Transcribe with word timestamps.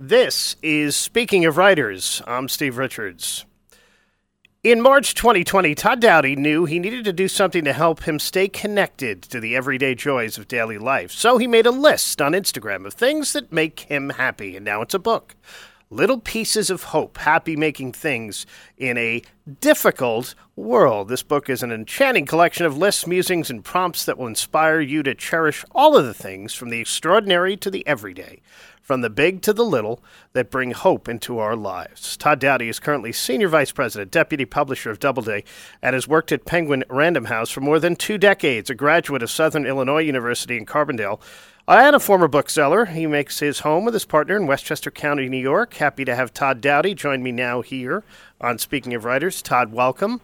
This 0.00 0.54
is 0.62 0.94
Speaking 0.94 1.44
of 1.44 1.56
Writers. 1.56 2.22
I'm 2.24 2.48
Steve 2.48 2.78
Richards. 2.78 3.44
In 4.62 4.80
March 4.80 5.12
2020, 5.12 5.74
Todd 5.74 6.00
Doughty 6.00 6.36
knew 6.36 6.66
he 6.66 6.78
needed 6.78 7.04
to 7.06 7.12
do 7.12 7.26
something 7.26 7.64
to 7.64 7.72
help 7.72 8.04
him 8.04 8.20
stay 8.20 8.46
connected 8.46 9.22
to 9.24 9.40
the 9.40 9.56
everyday 9.56 9.96
joys 9.96 10.38
of 10.38 10.46
daily 10.46 10.78
life. 10.78 11.10
So 11.10 11.36
he 11.38 11.48
made 11.48 11.66
a 11.66 11.72
list 11.72 12.22
on 12.22 12.30
Instagram 12.30 12.86
of 12.86 12.94
things 12.94 13.32
that 13.32 13.50
make 13.50 13.80
him 13.80 14.10
happy, 14.10 14.54
and 14.54 14.64
now 14.64 14.82
it's 14.82 14.94
a 14.94 15.00
book. 15.00 15.34
Little 15.90 16.20
Pieces 16.20 16.70
of 16.70 16.84
Hope, 16.84 17.18
Happy 17.18 17.56
Making 17.56 17.92
Things 17.92 18.46
in 18.76 18.96
a 18.98 19.22
Difficult 19.60 20.36
World. 20.54 21.08
This 21.08 21.24
book 21.24 21.50
is 21.50 21.62
an 21.64 21.72
enchanting 21.72 22.26
collection 22.26 22.66
of 22.66 22.76
lists, 22.76 23.06
musings, 23.06 23.50
and 23.50 23.64
prompts 23.64 24.04
that 24.04 24.18
will 24.18 24.28
inspire 24.28 24.80
you 24.80 25.02
to 25.02 25.14
cherish 25.14 25.64
all 25.72 25.96
of 25.96 26.04
the 26.04 26.14
things 26.14 26.54
from 26.54 26.68
the 26.68 26.78
extraordinary 26.78 27.56
to 27.56 27.70
the 27.70 27.84
everyday 27.84 28.42
from 28.88 29.02
the 29.02 29.10
big 29.10 29.42
to 29.42 29.52
the 29.52 29.66
little 29.66 30.02
that 30.32 30.50
bring 30.50 30.70
hope 30.70 31.10
into 31.10 31.38
our 31.38 31.54
lives. 31.54 32.16
Todd 32.16 32.40
Doughty 32.40 32.70
is 32.70 32.80
currently 32.80 33.12
Senior 33.12 33.48
Vice 33.48 33.70
President, 33.70 34.10
Deputy 34.10 34.46
Publisher 34.46 34.90
of 34.90 34.98
Doubleday, 34.98 35.44
and 35.82 35.92
has 35.92 36.08
worked 36.08 36.32
at 36.32 36.46
Penguin 36.46 36.82
Random 36.88 37.26
House 37.26 37.50
for 37.50 37.60
more 37.60 37.78
than 37.78 37.96
two 37.96 38.16
decades, 38.16 38.70
a 38.70 38.74
graduate 38.74 39.22
of 39.22 39.30
Southern 39.30 39.66
Illinois 39.66 40.00
University 40.00 40.56
in 40.56 40.64
Carbondale. 40.64 41.20
And 41.68 41.94
a 41.94 42.00
former 42.00 42.28
bookseller. 42.28 42.86
He 42.86 43.06
makes 43.06 43.40
his 43.40 43.58
home 43.58 43.84
with 43.84 43.92
his 43.92 44.06
partner 44.06 44.36
in 44.36 44.46
Westchester 44.46 44.90
County, 44.90 45.28
New 45.28 45.36
York. 45.36 45.74
Happy 45.74 46.06
to 46.06 46.14
have 46.14 46.32
Todd 46.32 46.62
Doughty 46.62 46.94
join 46.94 47.22
me 47.22 47.30
now 47.30 47.60
here 47.60 48.04
on 48.40 48.56
Speaking 48.56 48.94
of 48.94 49.04
Writers. 49.04 49.42
Todd, 49.42 49.70
welcome. 49.70 50.22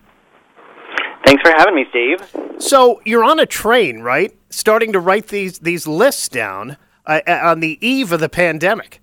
Thanks 1.27 1.43
for 1.43 1.55
having 1.55 1.75
me, 1.75 1.85
Steve. 1.91 2.17
So 2.59 3.03
you're 3.05 3.25
on 3.25 3.39
a 3.39 3.45
train, 3.45 4.01
right? 4.01 4.35
Starting 4.49 4.95
to 4.95 5.01
write 5.01 5.27
these 5.27 5.59
these 5.59 5.87
lists 5.87 6.31
down 6.31 6.79
uh, 7.07 7.21
on 7.27 7.61
the 7.61 7.79
eve 7.87 8.13
of 8.13 8.21
the 8.21 8.29
pandemic. 8.29 9.01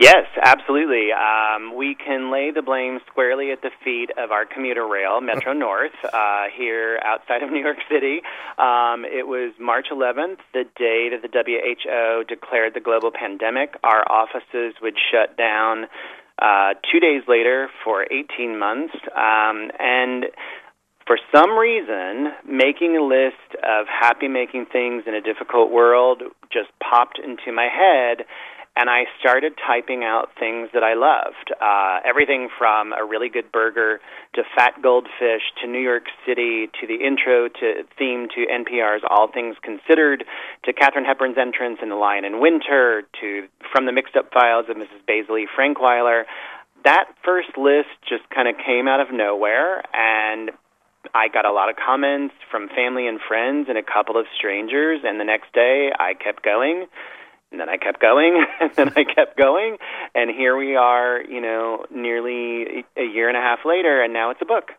Yes, 0.00 0.26
absolutely. 0.42 1.10
Um, 1.12 1.76
we 1.76 1.94
can 1.94 2.32
lay 2.32 2.50
the 2.50 2.62
blame 2.62 2.98
squarely 3.06 3.52
at 3.52 3.62
the 3.62 3.70
feet 3.84 4.10
of 4.18 4.32
our 4.32 4.44
commuter 4.46 4.84
rail, 4.84 5.20
Metro 5.20 5.52
North, 5.66 5.92
uh, 6.02 6.44
here 6.56 6.98
outside 7.04 7.42
of 7.42 7.50
New 7.50 7.60
York 7.60 7.76
City. 7.90 8.22
Um, 8.58 9.04
it 9.04 9.28
was 9.28 9.52
March 9.60 9.88
11th, 9.92 10.38
the 10.54 10.64
day 10.76 11.10
that 11.10 11.22
the 11.22 11.28
WHO 11.28 12.24
declared 12.24 12.74
the 12.74 12.80
global 12.80 13.12
pandemic. 13.12 13.76
Our 13.84 14.02
offices 14.10 14.74
would 14.82 14.96
shut 15.12 15.36
down 15.36 15.86
uh, 16.40 16.74
two 16.90 16.98
days 16.98 17.22
later 17.28 17.68
for 17.84 18.04
18 18.10 18.58
months. 18.58 18.94
Um, 19.14 19.70
and 19.78 20.24
for 21.06 21.18
some 21.34 21.58
reason, 21.58 22.32
making 22.46 22.96
a 22.96 23.02
list 23.02 23.56
of 23.62 23.86
happy 23.86 24.28
making 24.28 24.66
things 24.66 25.04
in 25.06 25.14
a 25.14 25.20
difficult 25.20 25.70
world 25.70 26.22
just 26.52 26.70
popped 26.78 27.18
into 27.18 27.52
my 27.52 27.68
head, 27.68 28.26
and 28.74 28.88
I 28.88 29.04
started 29.20 29.52
typing 29.66 30.02
out 30.02 30.30
things 30.38 30.70
that 30.72 30.82
I 30.82 30.94
loved. 30.94 31.52
Uh, 31.60 32.00
everything 32.08 32.48
from 32.56 32.92
a 32.92 33.04
really 33.04 33.28
good 33.28 33.52
burger 33.52 34.00
to 34.34 34.42
fat 34.56 34.80
goldfish 34.82 35.42
to 35.60 35.68
New 35.68 35.80
York 35.80 36.04
City 36.26 36.70
to 36.80 36.86
the 36.86 37.04
intro 37.04 37.48
to 37.48 37.84
theme 37.98 38.28
to 38.34 38.46
NPR's 38.46 39.02
All 39.10 39.28
Things 39.30 39.56
Considered 39.62 40.24
to 40.64 40.72
Katharine 40.72 41.04
Hepburn's 41.04 41.36
entrance 41.36 41.80
in 41.82 41.90
The 41.90 41.96
Lion 41.96 42.24
in 42.24 42.40
Winter 42.40 43.02
to 43.20 43.48
From 43.72 43.84
the 43.84 43.92
Mixed 43.92 44.16
Up 44.16 44.32
Files 44.32 44.66
of 44.70 44.76
Mrs. 44.76 45.04
Baisley 45.06 45.44
Frankweiler 45.58 46.24
that 46.84 47.06
first 47.24 47.56
list 47.56 47.94
just 48.08 48.28
kind 48.34 48.48
of 48.48 48.56
came 48.64 48.88
out 48.88 49.00
of 49.00 49.12
nowhere 49.12 49.82
and 49.94 50.50
I 51.14 51.28
got 51.28 51.44
a 51.44 51.52
lot 51.52 51.68
of 51.68 51.76
comments 51.76 52.34
from 52.50 52.68
family 52.68 53.06
and 53.06 53.20
friends 53.26 53.66
and 53.68 53.76
a 53.76 53.82
couple 53.82 54.16
of 54.18 54.26
strangers, 54.36 55.00
and 55.04 55.18
the 55.20 55.24
next 55.24 55.52
day 55.52 55.90
I 55.98 56.14
kept 56.14 56.42
going. 56.42 56.86
And 57.50 57.60
then 57.60 57.68
I 57.68 57.76
kept 57.76 58.00
going, 58.00 58.44
and 58.60 58.70
then 58.74 58.92
I 58.96 59.04
kept 59.04 59.36
going, 59.36 59.76
and 60.14 60.30
here 60.30 60.56
we 60.56 60.74
are, 60.74 61.20
you 61.22 61.40
know, 61.40 61.84
nearly 61.94 62.84
a 62.96 63.04
year 63.04 63.28
and 63.28 63.36
a 63.36 63.40
half 63.40 63.60
later, 63.66 64.02
and 64.02 64.14
now 64.14 64.30
it's 64.30 64.40
a 64.40 64.46
book. 64.46 64.70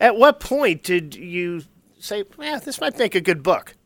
At 0.00 0.16
what 0.16 0.40
point 0.40 0.82
did 0.82 1.14
you 1.14 1.62
say, 2.00 2.24
"Yeah, 2.38 2.58
this 2.58 2.80
might 2.80 2.98
make 2.98 3.14
a 3.14 3.20
good 3.20 3.44
book"? 3.44 3.76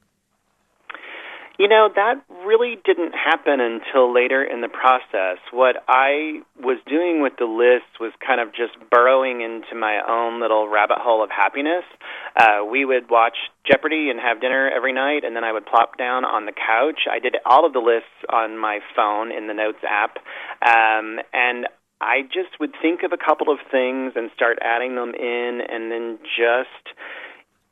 You 1.60 1.68
know, 1.68 1.90
that 1.94 2.24
really 2.46 2.80
didn't 2.86 3.12
happen 3.12 3.60
until 3.60 4.08
later 4.08 4.42
in 4.42 4.62
the 4.62 4.72
process. 4.72 5.36
What 5.52 5.76
I 5.86 6.40
was 6.56 6.80
doing 6.88 7.20
with 7.20 7.34
the 7.36 7.44
list 7.44 8.00
was 8.00 8.16
kind 8.16 8.40
of 8.40 8.56
just 8.56 8.80
burrowing 8.88 9.42
into 9.42 9.76
my 9.76 10.00
own 10.00 10.40
little 10.40 10.72
rabbit 10.72 11.04
hole 11.04 11.22
of 11.22 11.28
happiness. 11.28 11.84
Uh, 12.32 12.64
we 12.64 12.86
would 12.86 13.10
watch 13.10 13.36
Jeopardy 13.70 14.08
and 14.08 14.18
have 14.18 14.40
dinner 14.40 14.70
every 14.74 14.94
night, 14.94 15.20
and 15.22 15.36
then 15.36 15.44
I 15.44 15.52
would 15.52 15.66
plop 15.66 15.98
down 15.98 16.24
on 16.24 16.46
the 16.46 16.56
couch. 16.56 17.04
I 17.12 17.18
did 17.18 17.36
all 17.44 17.66
of 17.66 17.74
the 17.74 17.84
lists 17.84 18.24
on 18.32 18.56
my 18.56 18.78
phone 18.96 19.30
in 19.30 19.46
the 19.46 19.52
Notes 19.52 19.84
app, 19.84 20.16
um, 20.64 21.20
and 21.36 21.68
I 22.00 22.22
just 22.22 22.56
would 22.58 22.72
think 22.80 23.04
of 23.04 23.12
a 23.12 23.20
couple 23.20 23.52
of 23.52 23.60
things 23.70 24.16
and 24.16 24.30
start 24.32 24.56
adding 24.64 24.96
them 24.96 25.12
in, 25.12 25.60
and 25.60 25.92
then 25.92 26.18
just 26.24 26.96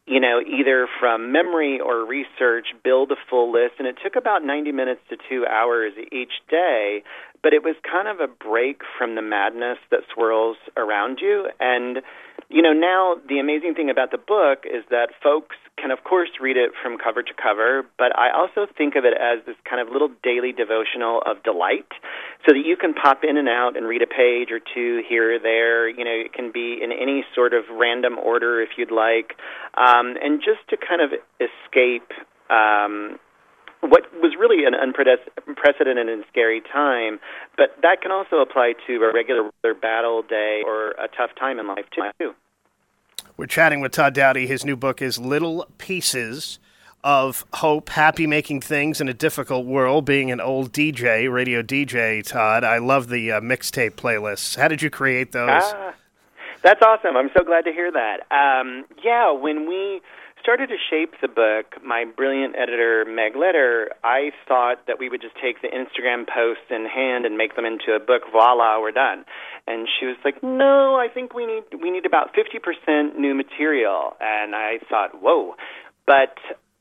you 0.08 0.20
know, 0.20 0.40
either 0.40 0.88
from 1.00 1.32
memory 1.32 1.80
or 1.80 2.06
research, 2.06 2.68
build 2.82 3.12
a 3.12 3.16
full 3.28 3.52
list. 3.52 3.74
And 3.78 3.86
it 3.86 3.96
took 4.02 4.16
about 4.16 4.44
90 4.44 4.72
minutes 4.72 5.00
to 5.10 5.16
two 5.28 5.46
hours 5.46 5.92
each 6.10 6.32
day, 6.50 7.02
but 7.42 7.52
it 7.52 7.62
was 7.62 7.76
kind 7.82 8.08
of 8.08 8.20
a 8.20 8.26
break 8.26 8.82
from 8.98 9.14
the 9.14 9.22
madness 9.22 9.78
that 9.90 10.00
swirls 10.12 10.56
around 10.76 11.18
you. 11.20 11.48
And, 11.60 11.98
you 12.48 12.62
know, 12.62 12.72
now 12.72 13.16
the 13.28 13.38
amazing 13.38 13.74
thing 13.74 13.90
about 13.90 14.10
the 14.10 14.18
book 14.18 14.64
is 14.64 14.84
that 14.90 15.10
folks 15.22 15.56
can, 15.78 15.90
of 15.90 16.02
course, 16.02 16.30
read 16.40 16.56
it 16.56 16.72
from 16.82 16.98
cover 16.98 17.22
to 17.22 17.32
cover, 17.40 17.86
but 17.98 18.10
I 18.18 18.30
also 18.34 18.66
think 18.76 18.96
of 18.96 19.04
it 19.04 19.14
as 19.14 19.44
this 19.46 19.54
kind 19.68 19.80
of 19.80 19.92
little 19.92 20.10
daily 20.22 20.52
devotional 20.52 21.22
of 21.24 21.42
delight 21.44 21.86
so 22.46 22.52
that 22.52 22.62
you 22.66 22.76
can 22.76 22.94
pop 22.94 23.22
in 23.22 23.36
and 23.36 23.48
out 23.48 23.76
and 23.76 23.86
read 23.86 24.02
a 24.02 24.06
page 24.06 24.50
or 24.50 24.58
two 24.58 25.02
here 25.08 25.36
or 25.36 25.38
there. 25.38 25.88
You 25.88 26.04
know, 26.04 26.10
it 26.26 26.32
can 26.32 26.50
be 26.50 26.78
in 26.82 26.90
any 26.90 27.24
sort 27.34 27.54
of 27.54 27.64
random 27.70 28.18
order 28.18 28.60
if 28.60 28.70
you'd 28.76 28.90
like, 28.90 29.38
um, 29.76 30.16
and 30.20 30.42
just 30.42 30.66
to 30.70 30.76
kind 30.76 31.00
of 31.00 31.14
escape. 31.38 32.10
Um, 32.50 33.20
what 33.80 34.02
was 34.20 34.34
really 34.38 34.64
an 34.64 34.74
unprecedented 34.74 36.08
and 36.08 36.24
scary 36.28 36.60
time, 36.60 37.20
but 37.56 37.76
that 37.82 38.02
can 38.02 38.10
also 38.10 38.36
apply 38.36 38.74
to 38.86 39.04
a 39.04 39.12
regular 39.12 39.50
battle 39.80 40.22
day 40.22 40.62
or 40.66 40.90
a 40.92 41.08
tough 41.16 41.30
time 41.38 41.58
in 41.58 41.68
life 41.68 41.86
too. 41.94 42.34
We're 43.36 43.46
chatting 43.46 43.80
with 43.80 43.92
Todd 43.92 44.14
Doughty. 44.14 44.46
His 44.46 44.64
new 44.64 44.76
book 44.76 45.00
is 45.00 45.18
Little 45.18 45.66
Pieces 45.78 46.58
of 47.04 47.46
Hope, 47.54 47.90
Happy 47.90 48.26
Making 48.26 48.60
Things 48.60 49.00
in 49.00 49.08
a 49.08 49.14
Difficult 49.14 49.64
World, 49.64 50.04
being 50.04 50.32
an 50.32 50.40
old 50.40 50.72
DJ, 50.72 51.32
radio 51.32 51.62
DJ, 51.62 52.26
Todd. 52.26 52.64
I 52.64 52.78
love 52.78 53.08
the 53.08 53.32
uh, 53.32 53.40
mixtape 53.40 53.92
playlists. 53.92 54.56
How 54.56 54.66
did 54.66 54.82
you 54.82 54.90
create 54.90 55.30
those? 55.30 55.62
Ah, 55.62 55.94
that's 56.62 56.82
awesome. 56.82 57.16
I'm 57.16 57.30
so 57.36 57.44
glad 57.44 57.64
to 57.66 57.72
hear 57.72 57.92
that. 57.92 58.26
Um, 58.32 58.84
yeah, 59.04 59.30
when 59.30 59.68
we 59.68 60.00
started 60.48 60.70
to 60.70 60.80
shape 60.88 61.12
the 61.20 61.28
book, 61.28 61.76
my 61.84 62.06
brilliant 62.16 62.56
editor, 62.56 63.04
Meg 63.04 63.34
Leder, 63.34 63.88
I 64.02 64.32
thought 64.48 64.86
that 64.86 64.98
we 64.98 65.10
would 65.10 65.20
just 65.20 65.34
take 65.36 65.60
the 65.60 65.68
Instagram 65.68 66.24
posts 66.24 66.64
in 66.70 66.86
hand 66.88 67.26
and 67.26 67.36
make 67.36 67.54
them 67.54 67.66
into 67.66 67.92
a 67.92 68.00
book. 68.00 68.22
Voila, 68.32 68.80
we're 68.80 68.96
done. 68.96 69.26
And 69.66 69.86
she 70.00 70.06
was 70.06 70.16
like, 70.24 70.42
"No, 70.42 70.96
I 70.96 71.08
think 71.12 71.34
we 71.34 71.44
need 71.44 71.64
we 71.82 71.90
need 71.90 72.06
about 72.06 72.32
50% 72.32 73.18
new 73.18 73.34
material." 73.34 74.16
And 74.22 74.56
I 74.56 74.78
thought, 74.88 75.20
"Whoa." 75.20 75.54
But 76.06 76.38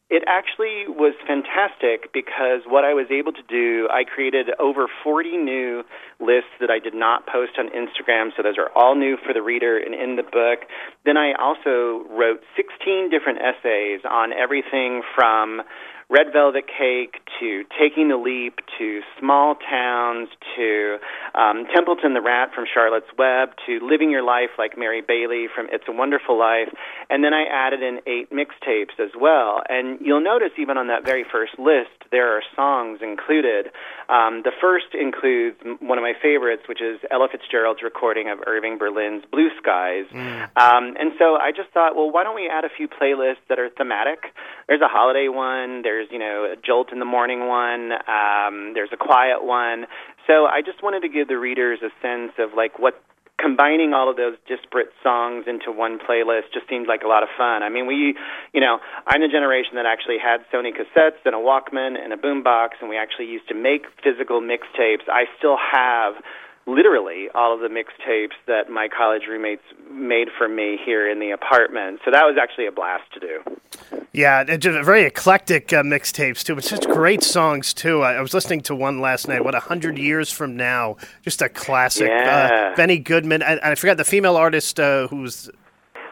it 0.10 0.24
actually 0.26 0.88
was 0.88 1.14
fantastic 1.28 2.14
because 2.14 2.64
what 2.66 2.86
I 2.86 2.94
was 2.94 3.08
able 3.12 3.34
to 3.34 3.44
do, 3.50 3.90
I 3.92 4.06
created 4.06 4.48
over 4.58 4.88
40 5.04 5.36
new 5.36 5.84
lists 6.20 6.56
that 6.62 6.72
I 6.72 6.80
did 6.80 6.96
not 6.96 7.28
post 7.28 7.60
on 7.60 7.68
Instagram, 7.76 8.32
so 8.36 8.42
those 8.42 8.58
are 8.58 8.72
all 8.74 8.96
new 8.96 9.18
for 9.18 9.34
the 9.34 9.42
reader 9.42 9.78
and 9.78 9.94
in 9.94 10.16
the 10.16 10.24
book. 10.24 10.64
Then 11.04 11.18
I 11.18 11.34
also 11.34 12.08
wrote 12.08 12.40
16 12.56 13.10
different 13.12 13.40
essays 13.44 14.00
on 14.10 14.32
everything 14.32 15.04
from 15.14 15.62
Red 16.10 16.28
Velvet 16.32 16.64
Cake 16.68 17.20
to 17.42 17.64
Taking 17.78 18.08
the 18.08 18.16
Leap 18.16 18.60
to 18.80 19.02
Small 19.20 19.56
Towns 19.56 20.30
to 20.56 20.98
um, 21.36 21.68
Templeton 21.76 22.14
the 22.14 22.22
Rat 22.22 22.56
from 22.56 22.64
Charlotte's 22.64 23.12
Web 23.18 23.50
to 23.68 23.86
Living 23.86 24.10
Your 24.10 24.24
Life 24.24 24.56
like 24.58 24.78
Mary 24.78 25.02
Bailey 25.06 25.48
from 25.54 25.68
It's 25.70 25.84
a 25.86 25.92
Wonderful 25.92 26.40
Life. 26.40 26.72
And 27.10 27.26
then 27.26 27.34
I 27.34 27.44
added 27.44 27.84
in 27.84 28.00
eight 28.08 28.32
mixtapes 28.32 28.96
as 29.04 29.12
well. 29.20 29.60
And 29.68 30.00
you'll 30.00 30.24
notice 30.24 30.52
even 30.58 30.78
on 30.78 30.88
that 30.88 31.04
very 31.04 31.26
first 31.30 31.60
list, 31.60 31.92
there 32.10 32.32
are 32.38 32.42
songs 32.56 33.00
included. 33.04 33.68
Um, 34.08 34.44
the 34.48 34.56
first 34.62 34.96
includes 34.96 35.58
one 35.84 35.98
of 35.98 36.04
my 36.04 36.14
favorites, 36.22 36.64
which 36.70 36.82
is 36.82 37.04
Ella 37.12 37.28
Fitzgerald's 37.30 37.84
recording 37.84 38.30
of 38.30 38.40
Irving 38.48 38.78
Berlin's 38.78 39.26
Blue 39.30 39.50
Skies. 39.60 40.06
Mm. 40.16 40.56
Um, 40.56 40.96
and 40.96 41.12
so 41.20 41.36
I 41.36 41.52
just 41.52 41.68
thought, 41.74 41.98
well, 41.98 42.10
why 42.10 42.24
don't 42.24 42.36
we 42.36 42.48
add 42.48 42.64
a 42.64 42.72
few 42.72 42.88
playlists 42.88 43.44
that 43.50 43.60
are 43.60 43.70
thematic? 43.78 44.32
There's 44.68 44.82
a 44.82 44.88
holiday 44.88 45.28
one. 45.30 45.82
There's 45.82 46.08
you 46.12 46.20
know 46.20 46.52
a 46.52 46.56
jolt 46.56 46.92
in 46.92 47.00
the 47.00 47.06
morning 47.06 47.48
one. 47.48 47.92
Um, 47.94 48.74
there's 48.74 48.92
a 48.92 48.98
quiet 48.98 49.44
one. 49.44 49.88
So 50.28 50.46
I 50.46 50.62
just 50.62 50.84
wanted 50.84 51.02
to 51.02 51.10
give 51.10 51.28
the 51.28 51.38
readers 51.38 51.80
a 51.82 51.90
sense 52.02 52.34
of 52.38 52.52
like 52.56 52.78
what 52.78 53.02
combining 53.40 53.94
all 53.94 54.10
of 54.10 54.18
those 54.18 54.36
disparate 54.48 54.90
songs 55.04 55.46
into 55.48 55.72
one 55.72 56.00
playlist 56.00 56.50
just 56.54 56.68
seemed 56.68 56.88
like 56.88 57.04
a 57.04 57.08
lot 57.08 57.22
of 57.22 57.30
fun. 57.38 57.62
I 57.62 57.70
mean, 57.70 57.86
we, 57.86 58.18
you 58.52 58.62
know, 58.62 58.80
I'm 59.06 59.22
the 59.22 59.28
generation 59.28 59.76
that 59.76 59.86
actually 59.86 60.18
had 60.18 60.42
Sony 60.52 60.74
cassettes 60.74 61.22
and 61.24 61.36
a 61.36 61.38
Walkman 61.38 62.02
and 62.02 62.12
a 62.12 62.18
boombox, 62.18 62.82
and 62.82 62.90
we 62.90 62.98
actually 62.98 63.28
used 63.28 63.48
to 63.50 63.56
make 63.56 63.86
physical 64.04 64.42
mixtapes. 64.42 65.08
I 65.08 65.26
still 65.38 65.56
have 65.56 66.16
literally 66.66 67.28
all 67.34 67.54
of 67.54 67.62
the 67.62 67.70
mixtapes 67.70 68.36
that 68.48 68.70
my 68.70 68.90
college 68.90 69.24
roommates 69.30 69.64
made 69.90 70.28
for 70.38 70.50
me 70.50 70.78
here 70.84 71.10
in 71.10 71.20
the 71.20 71.32
apartment. 71.32 72.02
So 72.04 72.12
that 72.12 72.24
was 72.24 72.38
actually 72.42 72.68
a 72.68 72.72
blast 72.72 73.06
to 73.14 73.20
do. 73.20 73.97
Yeah, 74.14 74.44
just 74.58 74.86
very 74.86 75.04
eclectic 75.04 75.72
uh, 75.74 75.84
mixtapes 75.84 76.44
too, 76.44 76.56
but 76.56 76.64
such 76.64 76.88
great 76.88 77.24
songs 77.24 77.74
too. 77.74 78.02
I, 78.02 78.14
I, 78.14 78.22
was 78.22 78.34
listening 78.34 78.62
to 78.62 78.76
one 78.76 79.00
last 79.00 79.28
night. 79.28 79.44
What 79.44 79.54
a 79.54 79.60
hundred 79.60 79.98
years 79.98 80.32
from 80.32 80.56
now, 80.56 80.98
just 81.22 81.42
a 81.42 81.50
classic. 81.50 82.10
Uh, 82.10 82.14
yeah. 82.14 82.70
Uh, 82.72 82.76
Benny 82.76 82.98
Goodman. 82.98 83.44
I, 83.44 83.60
I 83.62 83.76
forgot 83.76 83.98
the 83.98 84.06
female 84.06 84.36
artist 84.36 84.80
uh, 84.80 85.08
who's 85.08 85.50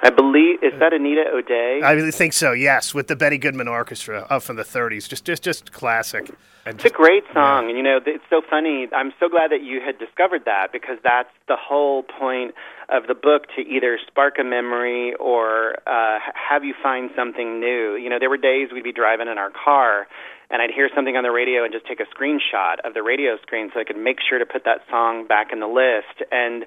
I 0.03 0.09
believe 0.09 0.63
is 0.63 0.77
that 0.79 0.93
Anita 0.93 1.25
O'Day. 1.33 1.81
I 1.83 2.11
think 2.11 2.33
so. 2.33 2.51
Yes, 2.51 2.93
with 2.93 3.07
the 3.07 3.15
Benny 3.15 3.37
Goodman 3.37 3.67
Orchestra 3.67 4.27
up 4.29 4.43
from 4.43 4.55
the 4.55 4.63
'30s, 4.63 5.07
just 5.07 5.25
just 5.25 5.43
just 5.43 5.71
classic. 5.71 6.31
And 6.65 6.75
it's 6.75 6.85
a 6.85 6.89
great 6.89 7.23
song, 7.33 7.63
yeah. 7.63 7.69
and 7.69 7.77
you 7.77 7.83
know 7.83 7.99
it's 8.05 8.23
so 8.29 8.41
funny. 8.49 8.87
I'm 8.95 9.13
so 9.19 9.29
glad 9.29 9.51
that 9.51 9.63
you 9.63 9.81
had 9.81 9.99
discovered 9.99 10.45
that 10.45 10.71
because 10.71 10.97
that's 11.03 11.29
the 11.47 11.55
whole 11.55 12.03
point 12.03 12.55
of 12.89 13.07
the 13.07 13.15
book 13.15 13.47
to 13.55 13.61
either 13.61 13.99
spark 14.07 14.35
a 14.39 14.43
memory 14.43 15.13
or 15.19 15.75
uh, 15.87 16.19
have 16.33 16.63
you 16.63 16.73
find 16.81 17.09
something 17.15 17.59
new. 17.59 17.95
You 17.95 18.09
know, 18.09 18.19
there 18.19 18.29
were 18.29 18.37
days 18.37 18.69
we'd 18.73 18.83
be 18.83 18.93
driving 18.93 19.27
in 19.27 19.37
our 19.37 19.51
car 19.51 20.07
and 20.49 20.61
I'd 20.61 20.71
hear 20.71 20.89
something 20.93 21.15
on 21.15 21.23
the 21.23 21.31
radio 21.31 21.63
and 21.63 21.73
just 21.73 21.85
take 21.87 21.99
a 21.99 22.07
screenshot 22.13 22.77
of 22.83 22.93
the 22.93 23.01
radio 23.01 23.37
screen 23.41 23.71
so 23.73 23.79
I 23.79 23.83
could 23.83 23.97
make 23.97 24.17
sure 24.21 24.37
to 24.37 24.45
put 24.45 24.63
that 24.65 24.81
song 24.89 25.25
back 25.27 25.51
in 25.51 25.59
the 25.59 25.67
list. 25.67 26.21
And 26.31 26.65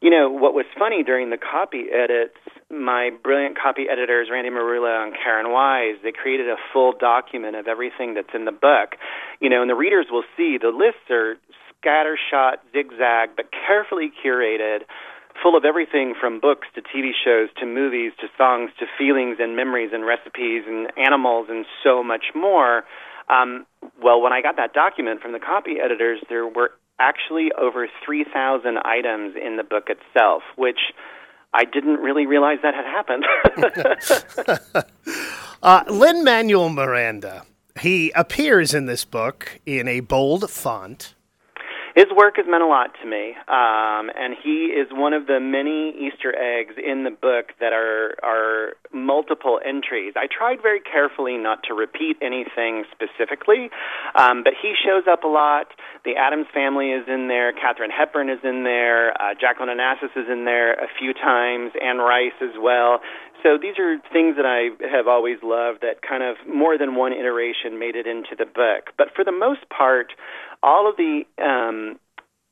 you 0.00 0.08
know, 0.08 0.30
what 0.30 0.54
was 0.54 0.64
funny 0.78 1.02
during 1.02 1.28
the 1.28 1.36
copy 1.36 1.86
edits, 1.92 2.36
my 2.70 3.10
brilliant 3.22 3.58
copy 3.58 3.84
editors, 3.90 4.28
Randy 4.32 4.48
Marula 4.48 5.04
and 5.04 5.12
Karen 5.12 5.52
Wise, 5.52 5.96
they 6.02 6.12
created 6.12 6.48
a 6.48 6.56
full 6.72 6.92
document 6.98 7.56
of 7.56 7.68
everything 7.68 8.14
that's 8.14 8.32
in 8.34 8.46
the 8.46 8.52
book. 8.52 8.96
You 9.40 9.50
know, 9.50 9.60
and 9.60 9.68
the 9.68 9.74
readers 9.74 10.06
will 10.10 10.24
see 10.36 10.56
the 10.56 10.72
lists 10.72 11.10
are 11.10 11.36
scattershot, 11.84 12.64
zigzag, 12.72 13.36
but 13.36 13.46
carefully 13.52 14.10
curated 14.24 14.88
full 15.42 15.56
of 15.56 15.64
everything 15.64 16.14
from 16.18 16.40
books 16.40 16.66
to 16.74 16.82
TV 16.82 17.12
shows 17.12 17.48
to 17.58 17.66
movies 17.66 18.12
to 18.20 18.26
songs 18.36 18.70
to 18.78 18.86
feelings 18.98 19.36
and 19.38 19.56
memories 19.56 19.90
and 19.92 20.04
recipes 20.04 20.64
and 20.66 20.88
animals 20.96 21.46
and 21.50 21.64
so 21.84 22.02
much 22.02 22.32
more. 22.34 22.84
Um, 23.28 23.66
well, 24.02 24.20
when 24.20 24.32
I 24.32 24.42
got 24.42 24.56
that 24.56 24.72
document 24.72 25.20
from 25.20 25.32
the 25.32 25.38
copy 25.38 25.76
editors, 25.82 26.20
there 26.28 26.46
were 26.46 26.72
actually 27.00 27.50
over 27.58 27.88
3,000 28.04 28.78
items 28.84 29.34
in 29.34 29.56
the 29.56 29.64
book 29.64 29.88
itself, 29.88 30.42
which 30.56 30.78
I 31.52 31.64
didn't 31.64 31.96
really 31.96 32.26
realize 32.26 32.58
that 32.62 32.74
had 32.74 32.84
happened. 32.84 33.24
uh, 35.62 35.84
Lin 35.88 36.22
Manuel 36.22 36.68
Miranda, 36.68 37.44
he 37.80 38.12
appears 38.12 38.74
in 38.74 38.86
this 38.86 39.04
book 39.04 39.60
in 39.66 39.88
a 39.88 40.00
bold 40.00 40.50
font 40.50 41.14
his 41.94 42.06
work 42.14 42.36
has 42.36 42.46
meant 42.48 42.62
a 42.62 42.66
lot 42.66 42.90
to 43.02 43.08
me, 43.08 43.34
um, 43.48 44.10
and 44.14 44.34
he 44.42 44.70
is 44.70 44.88
one 44.92 45.12
of 45.12 45.26
the 45.26 45.40
many 45.40 45.90
Easter 45.90 46.34
eggs 46.34 46.74
in 46.78 47.04
the 47.04 47.10
book 47.10 47.52
that 47.60 47.72
are 47.72 48.14
are 48.22 48.74
multiple 48.92 49.60
entries. 49.64 50.14
I 50.16 50.26
tried 50.26 50.62
very 50.62 50.80
carefully 50.80 51.36
not 51.36 51.62
to 51.68 51.74
repeat 51.74 52.16
anything 52.22 52.84
specifically, 52.92 53.70
um, 54.14 54.42
but 54.42 54.54
he 54.60 54.74
shows 54.74 55.04
up 55.10 55.24
a 55.24 55.28
lot. 55.28 55.66
The 56.04 56.16
Addams 56.16 56.46
family 56.52 56.90
is 56.90 57.06
in 57.08 57.28
there. 57.28 57.52
Katharine 57.52 57.90
Hepburn 57.90 58.30
is 58.30 58.40
in 58.42 58.64
there. 58.64 59.12
Uh, 59.12 59.34
Jacqueline 59.38 59.70
Onassis 59.70 60.14
is 60.16 60.28
in 60.30 60.44
there 60.44 60.74
a 60.74 60.88
few 60.98 61.12
times. 61.12 61.72
Anne 61.80 61.98
Rice 61.98 62.38
as 62.40 62.56
well. 62.60 63.00
So 63.42 63.56
these 63.60 63.78
are 63.78 63.96
things 64.12 64.36
that 64.36 64.44
I 64.44 64.70
have 64.94 65.06
always 65.08 65.38
loved 65.42 65.80
that 65.82 66.02
kind 66.06 66.22
of 66.22 66.36
more 66.46 66.76
than 66.76 66.94
one 66.94 67.12
iteration 67.12 67.78
made 67.78 67.96
it 67.96 68.06
into 68.06 68.36
the 68.36 68.44
book. 68.44 68.92
But 68.98 69.08
for 69.14 69.24
the 69.24 69.32
most 69.32 69.68
part, 69.70 70.12
all 70.62 70.88
of 70.88 70.96
the 70.96 71.22
um, 71.42 71.98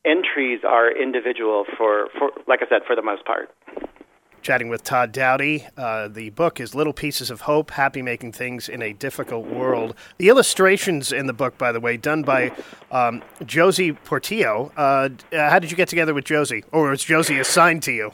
entries 0.05 0.61
are 0.67 0.91
individual 0.91 1.65
for, 1.77 2.07
for, 2.17 2.31
like 2.47 2.61
I 2.61 2.69
said, 2.69 2.81
for 2.87 2.95
the 2.95 3.03
most 3.03 3.25
part. 3.25 3.49
Chatting 4.41 4.69
with 4.69 4.83
Todd 4.83 5.11
Doughty. 5.11 5.67
Uh, 5.75 6.07
the 6.07 6.29
book 6.29 6.61
is 6.61 6.73
Little 6.73 6.93
Pieces 6.93 7.29
of 7.29 7.41
Hope 7.41 7.71
Happy 7.71 8.01
Making 8.01 8.31
Things 8.31 8.69
in 8.69 8.81
a 8.81 8.93
Difficult 8.93 9.45
World. 9.45 9.95
The 10.17 10.29
illustrations 10.29 11.11
in 11.11 11.27
the 11.27 11.33
book, 11.33 11.57
by 11.57 11.73
the 11.73 11.79
way, 11.81 11.97
done 11.97 12.23
by 12.23 12.53
um, 12.89 13.21
Josie 13.45 13.91
Portillo. 13.91 14.71
Uh, 14.77 15.09
how 15.31 15.59
did 15.59 15.71
you 15.71 15.77
get 15.77 15.89
together 15.89 16.13
with 16.13 16.23
Josie? 16.23 16.63
Or 16.71 16.89
was 16.89 17.03
Josie 17.03 17.37
assigned 17.37 17.83
to 17.83 17.91
you? 17.91 18.13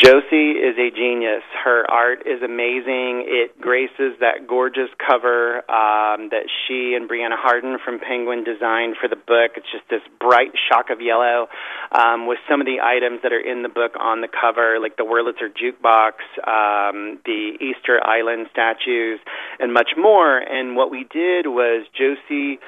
Josie 0.00 0.56
is 0.56 0.78
a 0.78 0.90
genius. 0.96 1.44
Her 1.62 1.84
art 1.84 2.24
is 2.24 2.40
amazing. 2.40 3.28
It 3.28 3.60
graces 3.60 4.16
that 4.20 4.48
gorgeous 4.48 4.88
cover 4.96 5.58
um, 5.68 6.32
that 6.32 6.48
she 6.48 6.96
and 6.96 7.04
Brianna 7.04 7.36
Harden 7.36 7.76
from 7.84 8.00
Penguin 8.00 8.42
designed 8.42 8.96
for 8.96 9.08
the 9.08 9.20
book. 9.20 9.60
It's 9.60 9.70
just 9.70 9.84
this 9.90 10.00
bright 10.18 10.52
shock 10.72 10.88
of 10.88 11.02
yellow 11.02 11.48
um, 11.92 12.26
with 12.26 12.38
some 12.48 12.62
of 12.62 12.66
the 12.66 12.80
items 12.80 13.20
that 13.24 13.32
are 13.32 13.44
in 13.44 13.60
the 13.62 13.68
book 13.68 13.92
on 14.00 14.22
the 14.22 14.28
cover, 14.28 14.80
like 14.80 14.96
the 14.96 15.04
Wurlitzer 15.04 15.52
jukebox, 15.52 16.16
um, 16.48 17.20
the 17.26 17.60
Easter 17.60 18.00
Island 18.00 18.46
statues, 18.50 19.20
and 19.58 19.74
much 19.74 19.92
more. 19.98 20.38
And 20.38 20.76
what 20.76 20.90
we 20.90 21.04
did 21.12 21.44
was 21.44 21.84
Josie 21.92 22.58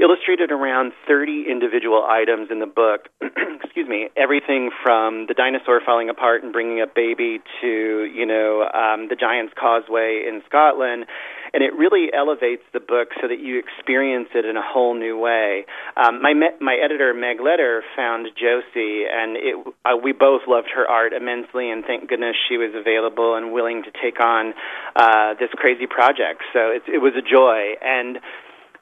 illustrated 0.00 0.50
around 0.50 0.92
30 1.06 1.44
individual 1.50 2.04
items 2.08 2.48
in 2.50 2.58
the 2.58 2.66
book. 2.66 3.08
Excuse 3.62 3.88
me, 3.88 4.08
everything 4.16 4.70
from 4.82 5.26
the 5.26 5.34
dinosaur 5.34 5.80
falling 5.84 6.08
apart 6.08 6.42
and 6.42 6.52
bringing 6.52 6.80
up 6.80 6.94
baby 6.94 7.40
to, 7.60 7.68
you 8.04 8.26
know, 8.26 8.62
um, 8.62 9.08
the 9.08 9.16
Giant's 9.16 9.52
Causeway 9.58 10.24
in 10.26 10.42
Scotland. 10.46 11.06
And 11.52 11.62
it 11.64 11.74
really 11.74 12.08
elevates 12.14 12.62
the 12.72 12.80
book 12.80 13.08
so 13.20 13.26
that 13.26 13.40
you 13.40 13.58
experience 13.58 14.28
it 14.34 14.44
in 14.44 14.56
a 14.56 14.62
whole 14.62 14.94
new 14.94 15.18
way. 15.18 15.66
Um, 15.96 16.22
my 16.22 16.32
my 16.60 16.78
editor 16.78 17.12
Meg 17.12 17.38
Leder 17.38 17.80
found 17.96 18.28
Josie, 18.38 19.02
and 19.10 19.36
it, 19.36 19.56
uh, 19.84 19.96
we 19.96 20.12
both 20.12 20.42
loved 20.46 20.68
her 20.74 20.86
art 20.86 21.12
immensely. 21.12 21.70
And 21.70 21.84
thank 21.84 22.08
goodness 22.08 22.36
she 22.48 22.56
was 22.56 22.70
available 22.74 23.34
and 23.34 23.52
willing 23.52 23.82
to 23.82 23.90
take 23.90 24.20
on 24.20 24.54
uh, 24.94 25.34
this 25.40 25.50
crazy 25.56 25.86
project. 25.86 26.42
So 26.52 26.70
it, 26.70 26.82
it 26.86 26.98
was 26.98 27.14
a 27.18 27.22
joy. 27.22 27.74
And 27.82 28.20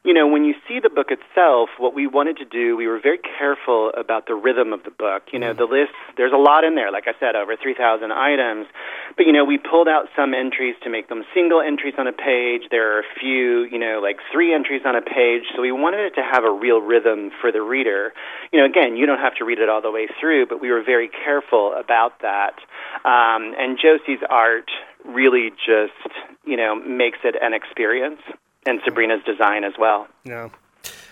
you 0.08 0.14
know, 0.14 0.26
when 0.26 0.42
you 0.42 0.54
see 0.66 0.80
the 0.80 0.88
book 0.88 1.12
itself, 1.12 1.68
what 1.76 1.92
we 1.92 2.06
wanted 2.06 2.38
to 2.38 2.46
do, 2.48 2.78
we 2.80 2.86
were 2.86 2.98
very 2.98 3.20
careful 3.20 3.92
about 3.92 4.24
the 4.24 4.32
rhythm 4.32 4.72
of 4.72 4.82
the 4.82 4.90
book. 4.90 5.28
You 5.36 5.38
know, 5.38 5.52
mm. 5.52 5.58
the 5.58 5.68
list, 5.68 5.92
there's 6.16 6.32
a 6.32 6.40
lot 6.40 6.64
in 6.64 6.76
there, 6.76 6.90
like 6.90 7.04
I 7.04 7.12
said, 7.20 7.36
over 7.36 7.60
3,000 7.60 8.08
items. 8.10 8.72
But, 9.20 9.26
you 9.26 9.34
know, 9.36 9.44
we 9.44 9.58
pulled 9.58 9.86
out 9.86 10.08
some 10.16 10.32
entries 10.32 10.76
to 10.84 10.88
make 10.88 11.12
them 11.12 11.28
single 11.36 11.60
entries 11.60 11.92
on 12.00 12.08
a 12.08 12.16
page. 12.16 12.72
There 12.72 12.96
are 12.96 13.00
a 13.00 13.08
few, 13.20 13.68
you 13.68 13.76
know, 13.76 14.00
like 14.00 14.16
three 14.32 14.56
entries 14.56 14.80
on 14.88 14.96
a 14.96 15.04
page. 15.04 15.44
So 15.52 15.60
we 15.60 15.72
wanted 15.72 16.00
it 16.00 16.14
to 16.16 16.24
have 16.24 16.42
a 16.42 16.50
real 16.56 16.80
rhythm 16.80 17.28
for 17.44 17.52
the 17.52 17.60
reader. 17.60 18.16
You 18.50 18.60
know, 18.60 18.64
again, 18.64 18.96
you 18.96 19.04
don't 19.04 19.20
have 19.20 19.36
to 19.36 19.44
read 19.44 19.58
it 19.60 19.68
all 19.68 19.84
the 19.84 19.92
way 19.92 20.08
through, 20.18 20.48
but 20.48 20.56
we 20.56 20.72
were 20.72 20.82
very 20.82 21.12
careful 21.12 21.76
about 21.76 22.24
that. 22.24 22.56
Um, 23.04 23.52
and 23.60 23.76
Josie's 23.76 24.24
art 24.24 24.72
really 25.04 25.52
just, 25.52 26.00
you 26.48 26.56
know, 26.56 26.80
makes 26.80 27.18
it 27.28 27.36
an 27.36 27.52
experience 27.52 28.24
and 28.66 28.80
Sabrina's 28.84 29.22
design 29.24 29.64
as 29.64 29.72
well. 29.78 30.06
Yeah. 30.24 30.48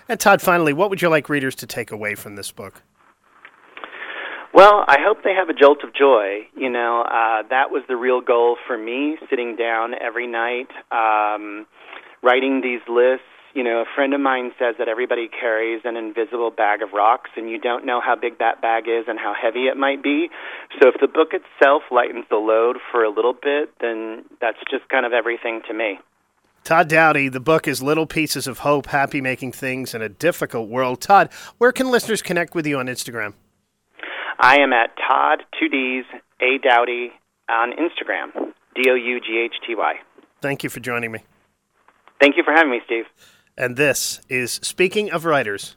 And 0.09 0.21
Todd, 0.21 0.41
finally, 0.41 0.73
what 0.73 0.91
would 0.91 1.03
you 1.03 1.09
like 1.09 1.29
readers 1.29 1.55
to 1.57 1.67
take 1.67 1.91
away 1.91 2.15
from 2.15 2.37
this 2.37 2.53
book? 2.53 2.83
Well, 4.57 4.85
I 4.89 4.97
hope 5.01 5.23
they 5.23 5.35
have 5.35 5.51
a 5.51 5.53
jolt 5.53 5.85
of 5.85 5.93
joy. 5.93 6.49
You 6.57 6.71
know, 6.71 7.03
uh, 7.03 7.43
that 7.51 7.71
was 7.71 7.83
the 7.89 7.97
real 7.97 8.23
goal 8.23 8.57
for 8.67 8.79
me, 8.79 9.19
sitting 9.29 9.57
down 9.57 9.93
every 10.01 10.27
night, 10.27 10.69
um, 10.91 11.67
writing 12.23 12.63
these 12.63 12.81
lists. 12.89 13.27
You 13.53 13.65
know, 13.65 13.81
a 13.81 13.85
friend 13.95 14.15
of 14.15 14.21
mine 14.21 14.53
says 14.59 14.77
that 14.79 14.89
everybody 14.89 15.29
carries 15.29 15.83
an 15.85 15.97
invisible 15.97 16.51
bag 16.51 16.81
of 16.81 16.93
rocks, 16.95 17.31
and 17.37 17.51
you 17.51 17.59
don't 17.59 17.85
know 17.85 18.01
how 18.01 18.17
big 18.17 18.39
that 18.39 18.63
bag 18.63 18.85
is 18.87 19.05
and 19.09 19.19
how 19.19 19.35
heavy 19.35 19.67
it 19.67 19.77
might 19.77 20.03
be. 20.03 20.31
So, 20.81 20.89
if 20.89 21.01
the 21.01 21.09
book 21.09 21.33
itself 21.33 21.83
lightens 21.91 22.25
the 22.31 22.37
load 22.37 22.77
for 22.91 23.05
a 23.05 23.11
little 23.11 23.35
bit, 23.35 23.73
then 23.81 24.25
that's 24.41 24.59
just 24.71 24.89
kind 24.89 25.05
of 25.05 25.13
everything 25.13 25.61
to 25.69 25.75
me. 25.75 25.99
Todd 26.67 26.89
Doughty, 26.89 27.29
the 27.29 27.39
book 27.39 27.69
is 27.69 27.81
Little 27.81 28.07
Pieces 28.07 28.49
of 28.49 28.59
Hope 28.59 28.87
Happy 28.87 29.21
Making 29.21 29.53
Things 29.53 29.95
in 29.95 30.03
a 30.03 30.09
Difficult 30.09 30.69
World. 30.69 31.01
Todd, 31.01 31.33
where 31.59 31.71
can 31.71 31.93
listeners 31.93 32.23
connect 32.23 32.57
with 32.57 32.67
you 32.67 32.77
on 32.81 32.87
Instagram? 32.87 33.35
I 34.41 34.59
am 34.59 34.73
at 34.73 34.91
Todd, 34.97 35.45
two 35.57 35.69
D's, 35.69 36.05
A 36.41 36.59
Doughty 36.59 37.13
on 37.49 37.71
Instagram, 37.71 38.53
D 38.75 38.91
O 38.91 38.97
U 38.97 39.21
G 39.21 39.45
H 39.45 39.55
T 39.65 39.77
Y. 39.77 39.95
Thank 40.43 40.65
you 40.65 40.69
for 40.69 40.81
joining 40.81 41.13
me. 41.13 41.21
Thank 42.21 42.37
you 42.37 42.43
for 42.43 42.53
having 42.53 42.73
me, 42.73 42.81
Steve. 42.85 43.05
And 43.57 43.77
this 43.77 44.21
is 44.29 44.51
Speaking 44.55 45.13
of 45.13 45.25
Writers. 45.25 45.77